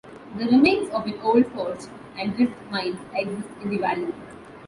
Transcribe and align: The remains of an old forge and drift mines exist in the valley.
The 0.35 0.45
remains 0.45 0.89
of 0.89 1.05
an 1.05 1.13
old 1.21 1.45
forge 1.51 1.83
and 2.17 2.35
drift 2.35 2.55
mines 2.71 2.99
exist 3.13 3.49
in 3.61 3.69
the 3.69 3.77
valley. 3.77 4.11